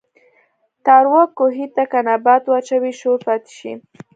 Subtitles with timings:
[0.85, 3.71] تاروۀ کوهي ته کۀ نبات واچوې شور پاتې شي